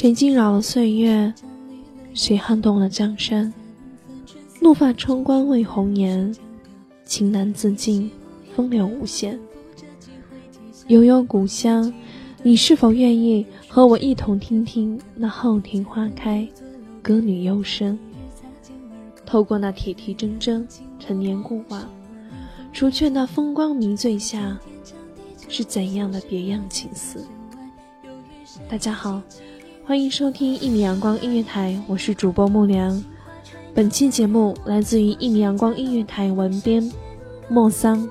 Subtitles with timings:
[0.00, 1.34] 谁惊扰了岁月？
[2.14, 3.52] 谁撼动了江山？
[4.60, 6.32] 怒发冲冠为红颜，
[7.04, 8.08] 情难自禁，
[8.54, 9.36] 风流无限。
[10.86, 11.92] 悠悠古乡，
[12.44, 16.48] 你是否愿意和我一同听听那后庭花开，
[17.02, 17.98] 歌女幽声？
[19.26, 20.64] 透过那铁蹄铮铮，
[21.00, 21.84] 陈年过往，
[22.72, 24.56] 除却那风光迷醉下，
[25.48, 27.26] 是怎样的别样情思？
[28.68, 29.20] 大家好。
[29.88, 33.02] 欢迎收听一米阳光音乐台，我是主播木良。
[33.72, 36.92] 本期节目来自于一米阳光音乐台文编
[37.48, 38.06] 莫桑。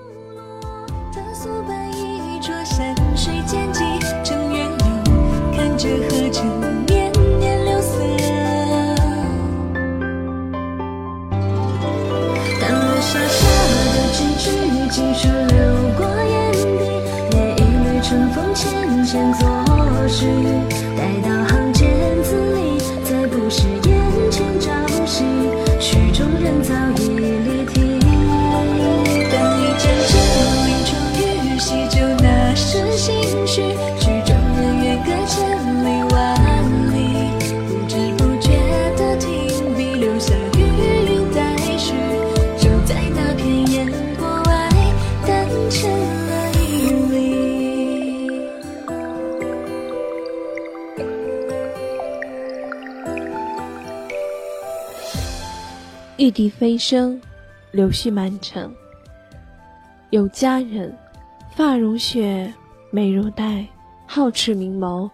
[56.17, 57.22] 玉笛飞声，
[57.69, 58.73] 柳絮满城。
[60.09, 60.91] 有佳人，
[61.51, 62.51] 发如雪，
[62.89, 63.67] 眉如黛，
[64.09, 65.07] 皓齿明眸，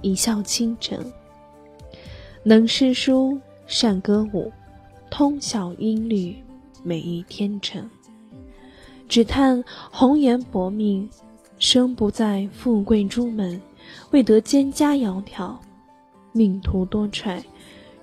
[0.00, 1.12] 一笑倾城。
[2.42, 4.50] 能诗书，善歌舞，
[5.10, 6.42] 通晓音律，
[6.82, 7.86] 美意天成。
[9.10, 11.06] 只叹红颜薄命，
[11.58, 13.60] 生不在富贵朱门，
[14.10, 15.54] 未得蒹葭窈窕，
[16.32, 17.44] 命途多舛，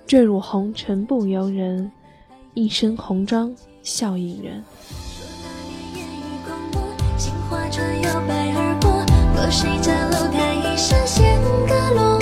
[0.06, 1.90] 坠入红尘不由人。
[2.54, 4.64] 一身红妆笑引人。
[5.96, 9.04] 烟雨空蒙，杏花船摇摆而过，
[9.34, 12.13] 过谁家楼台一声弦歌落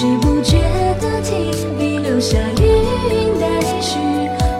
[0.00, 0.60] 知不觉
[1.00, 3.98] 的停笔，留下余韵待续，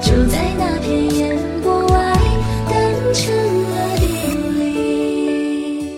[0.03, 2.13] 就在那片烟波外，
[2.69, 2.75] 淡
[3.15, 3.33] 成
[3.71, 4.03] 了一
[4.59, 5.95] 缕。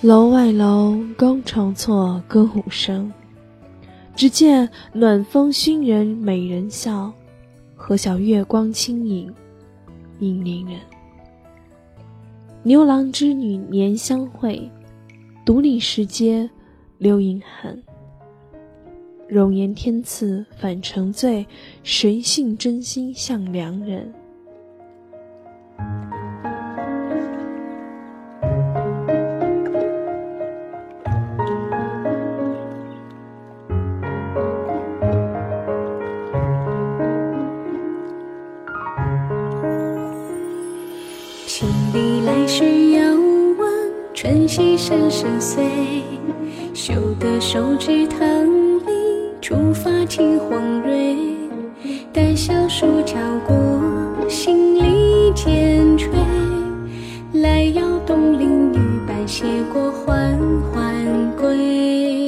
[0.00, 3.12] 楼外楼，高潮错歌舞声。
[4.16, 7.12] 只见暖风熏人，美人笑；
[7.76, 9.32] 何晓月光轻盈，
[10.18, 10.80] 引邻人。
[12.64, 14.68] 牛郎织女年相会，
[15.44, 16.48] 独立石阶
[16.98, 17.82] 留银痕。
[19.28, 21.46] 容颜天赐反成罪，
[21.82, 24.12] 谁信真心向良人？
[41.46, 43.02] 千里来时遥，
[44.22, 45.64] 春溪声声碎。
[46.72, 48.46] 嗅得手指棠
[48.86, 48.92] 梨，
[49.40, 51.16] 触发青黄蕊。
[52.12, 56.08] 待小树飘过，心里渐垂。
[57.32, 58.78] 来邀东邻女
[59.08, 60.38] 伴携过，缓
[60.72, 62.21] 缓归。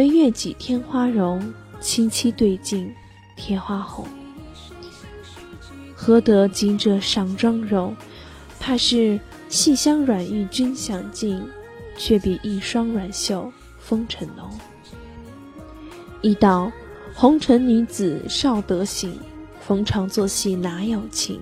[0.00, 1.38] 为月几天花容，
[1.78, 2.90] 凄凄对镜
[3.36, 4.06] 贴花红。
[5.94, 7.94] 何得今这上妆容？
[8.58, 9.20] 怕是
[9.50, 11.46] 细香软玉君想尽，
[11.98, 14.50] 却比一双软袖风尘浓。
[16.22, 16.72] 一道
[17.12, 19.18] 红尘女子少得行，
[19.60, 21.38] 逢场作戏哪有情？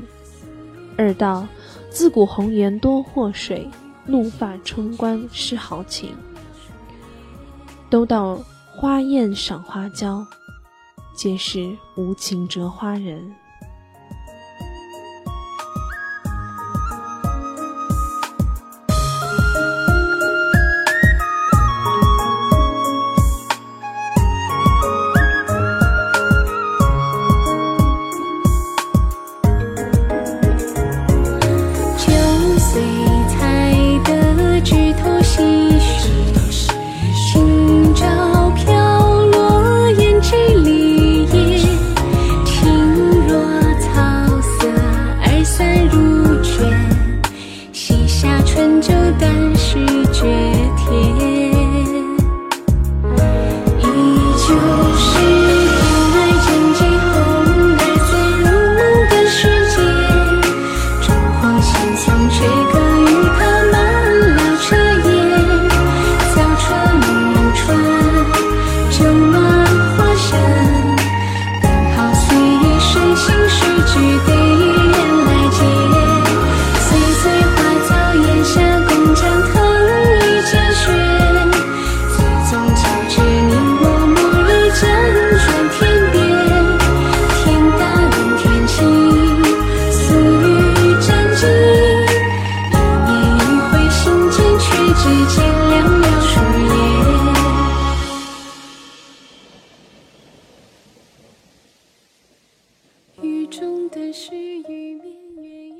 [0.96, 1.46] 二道
[1.90, 3.70] 自古红颜多祸水，
[4.04, 6.16] 怒发冲冠失豪情。
[7.90, 8.38] 都道
[8.70, 10.26] 花艳赏花娇，
[11.14, 13.34] 皆是无情折花人。
[45.58, 46.72] 二三如卷，
[47.72, 50.24] 西夏春酒淡是绝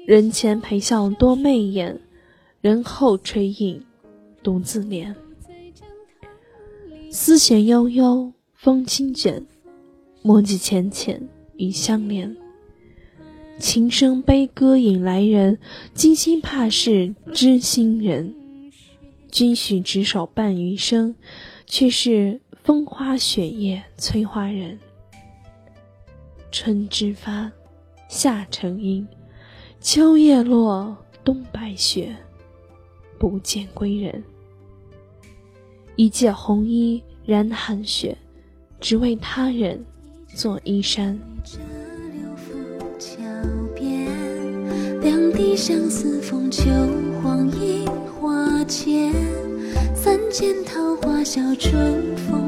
[0.07, 2.01] 人前陪笑多媚眼，
[2.61, 3.85] 人后垂影
[4.43, 5.15] 独自怜。
[7.11, 9.47] 丝弦悠悠，风轻卷，
[10.23, 12.37] 墨迹浅浅与相连。
[13.59, 15.59] 琴声悲歌引来人，
[15.95, 18.35] 今心怕是知心人。
[19.31, 21.15] 君许执手伴余生，
[21.67, 24.79] 却是风花雪夜催花人。
[26.51, 27.53] 春之发，
[28.09, 29.07] 夏成阴。
[29.81, 32.17] 秋叶落，冬白雪，
[33.19, 34.25] 不见归人。
[35.95, 38.17] 一介红衣染寒雪，
[38.81, 39.85] 只为他人
[40.35, 41.19] 做衣衫。
[41.45, 42.55] 这流浮
[42.99, 43.19] 桥
[43.75, 44.09] 边，
[45.01, 46.65] 两地相思风秋
[47.23, 47.87] 黄樱
[48.21, 49.13] 花间。
[49.95, 52.48] 三间桃花笑春风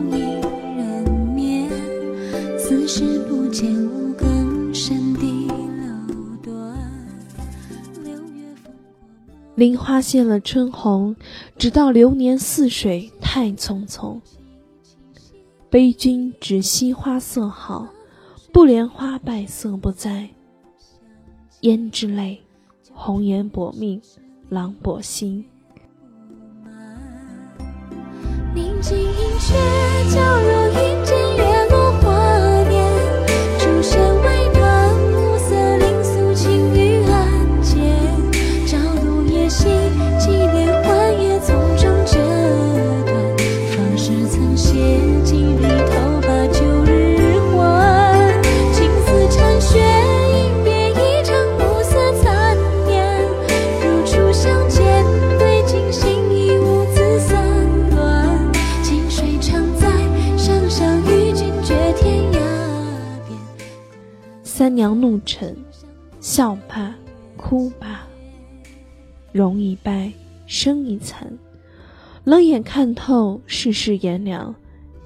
[9.61, 9.77] 林。
[9.77, 11.15] 花谢了春红，
[11.59, 14.19] 直到流年似水太匆匆。
[15.69, 17.89] 悲君只惜花色好，
[18.55, 20.31] 不怜花败色不在，
[21.61, 22.41] 胭脂泪，
[22.95, 24.01] 红颜薄命，
[24.49, 25.45] 郎薄心。
[28.55, 29.55] 宁静映雪，
[30.09, 30.60] 皎若
[69.33, 70.13] 容一败，
[70.47, 71.39] 声一残。
[72.25, 74.55] 冷眼看透世事炎凉，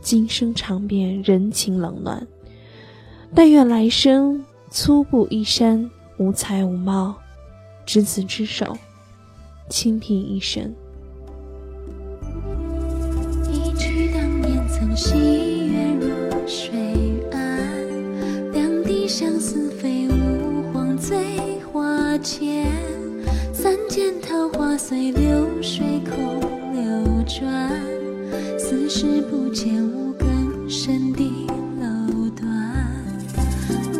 [0.00, 2.26] 今生尝遍人情冷暖。
[3.34, 7.16] 但愿来生粗布衣衫，无才无貌，
[7.84, 8.76] 执子之手，
[9.68, 10.72] 倾听一生。
[13.52, 16.72] 一曲当年曾戏月如水
[17.30, 23.03] 岸，两地相思飞舞黄醉花前。
[23.94, 26.40] 见桃花随流水空
[26.72, 27.70] 流转，
[28.58, 31.22] 似是不见五更深的
[31.80, 32.84] 楼端。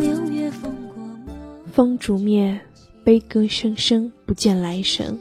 [0.01, 1.65] 六月风过陌。
[1.73, 2.61] 风烛灭，
[3.05, 5.17] 悲歌声声不见来生。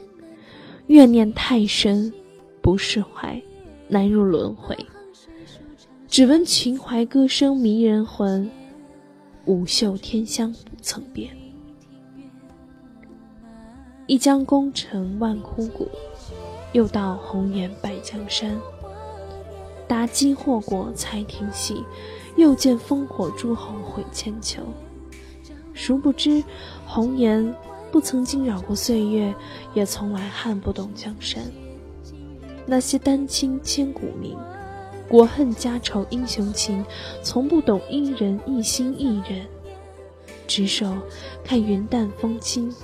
[0.88, 2.12] 怨念太深，
[2.60, 3.40] 不释怀，
[3.86, 4.76] 难入轮回。
[6.08, 8.50] 只闻秦淮歌声迷人魂，
[9.44, 11.30] 舞袖天香不曾变。
[14.06, 15.88] 一将功成万骨枯，
[16.72, 18.60] 又到红颜败江山。
[19.88, 21.82] 妲己祸国才停息，
[22.36, 24.60] 又见烽火诸侯毁千秋。
[25.72, 26.44] 殊不知，
[26.86, 27.54] 红颜
[27.90, 29.34] 不曾惊扰过岁月，
[29.72, 31.42] 也从来撼不动江山。
[32.66, 34.36] 那些丹青千古名，
[35.08, 36.84] 国恨家仇英雄情，
[37.22, 39.46] 从不懂一人一心一人，
[40.46, 40.94] 执手
[41.42, 42.74] 看云淡风轻。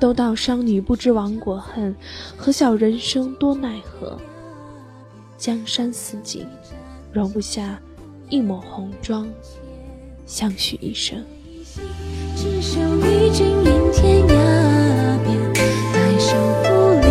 [0.00, 1.94] 都道商女不知亡国恨，
[2.34, 4.18] 何晓人生多奈何？
[5.36, 6.46] 江山似锦，
[7.12, 7.78] 容不下
[8.30, 9.28] 一抹红妆，
[10.24, 11.22] 相许一生。
[12.34, 15.38] 执手与君临天涯边，
[15.92, 16.70] 白首赋
[17.02, 17.06] 里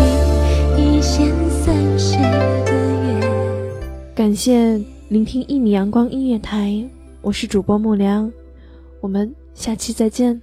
[0.82, 2.72] 一线三世的
[3.04, 4.14] 缘。
[4.16, 6.84] 感谢聆听一米阳光音乐台，
[7.22, 8.32] 我是主播木良，
[9.00, 10.42] 我们下期再见。